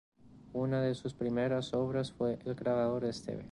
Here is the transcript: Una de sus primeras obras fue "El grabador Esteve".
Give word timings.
Una 0.53 0.81
de 0.81 0.95
sus 0.95 1.13
primeras 1.13 1.75
obras 1.75 2.11
fue 2.11 2.39
"El 2.43 2.55
grabador 2.55 3.05
Esteve". 3.05 3.47